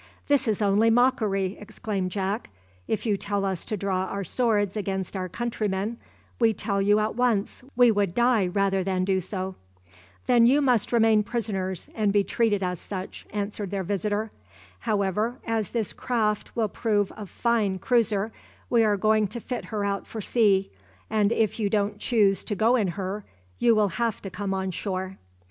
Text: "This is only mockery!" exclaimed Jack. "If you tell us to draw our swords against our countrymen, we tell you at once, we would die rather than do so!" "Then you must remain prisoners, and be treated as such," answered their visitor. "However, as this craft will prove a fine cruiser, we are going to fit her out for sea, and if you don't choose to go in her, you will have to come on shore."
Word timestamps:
"This 0.29 0.47
is 0.47 0.63
only 0.63 0.89
mockery!" 0.89 1.55
exclaimed 1.59 2.09
Jack. 2.09 2.49
"If 2.87 3.05
you 3.05 3.17
tell 3.17 3.45
us 3.45 3.65
to 3.67 3.77
draw 3.77 4.05
our 4.05 4.23
swords 4.23 4.75
against 4.75 5.15
our 5.15 5.29
countrymen, 5.29 5.97
we 6.39 6.53
tell 6.55 6.81
you 6.81 6.97
at 6.99 7.15
once, 7.15 7.61
we 7.75 7.91
would 7.91 8.15
die 8.15 8.47
rather 8.47 8.83
than 8.83 9.05
do 9.05 9.21
so!" 9.21 9.53
"Then 10.25 10.47
you 10.47 10.59
must 10.59 10.91
remain 10.91 11.21
prisoners, 11.21 11.87
and 11.93 12.11
be 12.11 12.23
treated 12.23 12.63
as 12.63 12.79
such," 12.79 13.27
answered 13.29 13.69
their 13.69 13.83
visitor. 13.83 14.31
"However, 14.79 15.37
as 15.45 15.69
this 15.69 15.93
craft 15.93 16.55
will 16.55 16.67
prove 16.67 17.13
a 17.15 17.27
fine 17.27 17.77
cruiser, 17.77 18.31
we 18.71 18.83
are 18.83 18.97
going 18.97 19.27
to 19.27 19.39
fit 19.39 19.65
her 19.65 19.85
out 19.85 20.07
for 20.07 20.19
sea, 20.19 20.71
and 21.11 21.31
if 21.31 21.59
you 21.59 21.69
don't 21.69 21.99
choose 21.99 22.43
to 22.45 22.55
go 22.55 22.75
in 22.75 22.87
her, 22.97 23.23
you 23.59 23.75
will 23.75 23.89
have 23.89 24.19
to 24.23 24.31
come 24.31 24.51
on 24.55 24.71
shore." 24.71 25.19